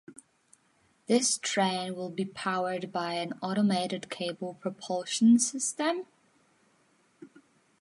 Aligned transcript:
This 1.05 1.37
train 1.37 1.93
will 1.93 2.09
be 2.09 2.25
powered 2.25 2.91
by 2.91 3.13
an 3.13 3.33
automated 3.39 4.09
cable 4.09 4.55
propulsion 4.55 5.37
system. 5.37 6.07